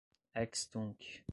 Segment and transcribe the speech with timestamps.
[0.35, 0.99] ex tunc